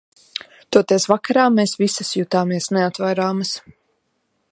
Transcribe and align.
Toties 0.77 1.03
vakarā 1.11 1.43
mēs 1.57 1.75
visas 1.81 2.09
jutāmies 2.21 2.71
neatvairāmas! 2.79 3.53